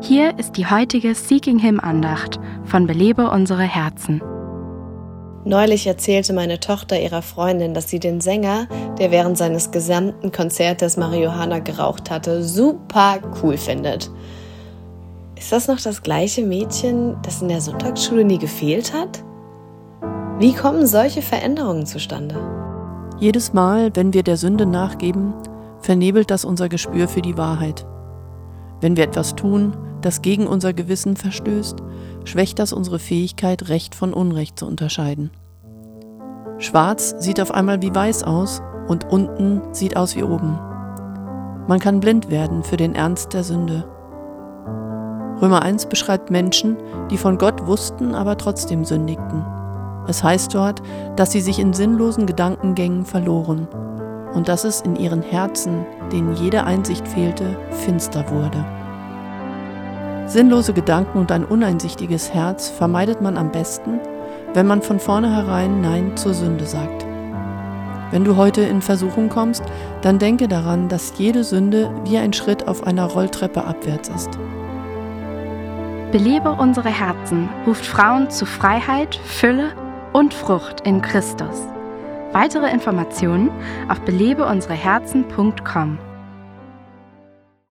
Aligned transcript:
Hier 0.00 0.38
ist 0.38 0.56
die 0.56 0.64
heutige 0.64 1.12
Seeking 1.12 1.58
Him 1.58 1.80
Andacht 1.80 2.38
von 2.64 2.86
Belebe 2.86 3.30
unsere 3.30 3.64
Herzen. 3.64 4.22
Neulich 5.44 5.88
erzählte 5.88 6.32
meine 6.32 6.60
Tochter 6.60 7.00
ihrer 7.00 7.20
Freundin, 7.20 7.74
dass 7.74 7.88
sie 7.88 7.98
den 7.98 8.20
Sänger, 8.20 8.68
der 8.98 9.10
während 9.10 9.36
seines 9.36 9.72
gesamten 9.72 10.30
Konzertes 10.30 10.96
Marihuana 10.96 11.58
geraucht 11.58 12.12
hatte, 12.12 12.44
super 12.44 13.18
cool 13.42 13.56
findet. 13.56 14.08
Ist 15.36 15.50
das 15.50 15.66
noch 15.66 15.80
das 15.80 16.00
gleiche 16.02 16.44
Mädchen, 16.44 17.16
das 17.22 17.42
in 17.42 17.48
der 17.48 17.60
Sonntagsschule 17.60 18.24
nie 18.24 18.38
gefehlt 18.38 18.94
hat? 18.94 19.24
Wie 20.38 20.54
kommen 20.54 20.86
solche 20.86 21.22
Veränderungen 21.22 21.86
zustande? 21.86 22.36
Jedes 23.18 23.52
Mal, 23.52 23.90
wenn 23.94 24.14
wir 24.14 24.22
der 24.22 24.36
Sünde 24.36 24.64
nachgeben, 24.64 25.34
vernebelt 25.80 26.30
das 26.30 26.44
unser 26.44 26.68
Gespür 26.68 27.08
für 27.08 27.22
die 27.22 27.36
Wahrheit. 27.36 27.84
Wenn 28.80 28.96
wir 28.96 29.02
etwas 29.02 29.34
tun, 29.34 29.76
das 30.02 30.22
gegen 30.22 30.46
unser 30.46 30.72
Gewissen 30.72 31.16
verstößt, 31.16 31.76
schwächt 32.24 32.58
das 32.58 32.72
unsere 32.72 32.98
Fähigkeit, 32.98 33.68
Recht 33.68 33.94
von 33.94 34.12
Unrecht 34.12 34.58
zu 34.58 34.66
unterscheiden. 34.66 35.30
Schwarz 36.58 37.14
sieht 37.18 37.40
auf 37.40 37.52
einmal 37.52 37.82
wie 37.82 37.94
weiß 37.94 38.24
aus 38.24 38.62
und 38.88 39.10
unten 39.10 39.62
sieht 39.72 39.96
aus 39.96 40.16
wie 40.16 40.24
oben. 40.24 40.58
Man 41.68 41.78
kann 41.78 42.00
blind 42.00 42.30
werden 42.30 42.64
für 42.64 42.76
den 42.76 42.94
Ernst 42.94 43.34
der 43.34 43.44
Sünde. 43.44 43.84
Römer 45.40 45.62
1 45.62 45.86
beschreibt 45.86 46.30
Menschen, 46.30 46.76
die 47.10 47.18
von 47.18 47.38
Gott 47.38 47.66
wussten, 47.66 48.14
aber 48.14 48.36
trotzdem 48.36 48.84
sündigten. 48.84 49.44
Es 50.08 50.24
heißt 50.24 50.54
dort, 50.54 50.82
dass 51.16 51.30
sie 51.30 51.40
sich 51.40 51.58
in 51.58 51.74
sinnlosen 51.74 52.26
Gedankengängen 52.26 53.04
verloren 53.04 53.68
und 54.34 54.48
dass 54.48 54.64
es 54.64 54.80
in 54.80 54.96
ihren 54.96 55.22
Herzen, 55.22 55.84
denen 56.10 56.34
jede 56.34 56.64
Einsicht 56.64 57.06
fehlte, 57.06 57.56
finster 57.70 58.24
wurde. 58.30 58.64
Sinnlose 60.28 60.74
Gedanken 60.74 61.18
und 61.18 61.32
ein 61.32 61.44
uneinsichtiges 61.46 62.34
Herz 62.34 62.68
vermeidet 62.68 63.22
man 63.22 63.38
am 63.38 63.50
besten, 63.50 63.98
wenn 64.52 64.66
man 64.66 64.82
von 64.82 65.00
vornherein 65.00 65.80
Nein 65.80 66.18
zur 66.18 66.34
Sünde 66.34 66.66
sagt. 66.66 67.06
Wenn 68.10 68.24
du 68.24 68.36
heute 68.36 68.60
in 68.60 68.82
Versuchung 68.82 69.30
kommst, 69.30 69.62
dann 70.02 70.18
denke 70.18 70.46
daran, 70.46 70.90
dass 70.90 71.14
jede 71.16 71.44
Sünde 71.44 71.90
wie 72.04 72.18
ein 72.18 72.34
Schritt 72.34 72.68
auf 72.68 72.86
einer 72.86 73.06
Rolltreppe 73.06 73.64
abwärts 73.64 74.10
ist. 74.10 74.38
Belebe 76.12 76.52
unsere 76.52 76.90
Herzen 76.90 77.48
ruft 77.66 77.86
Frauen 77.86 78.28
zu 78.28 78.44
Freiheit, 78.44 79.14
Fülle 79.24 79.70
und 80.12 80.34
Frucht 80.34 80.82
in 80.82 81.00
Christus. 81.00 81.62
Weitere 82.32 82.70
Informationen 82.70 83.50
auf 83.88 84.00
belebeunsereherzen.com. 84.02 85.98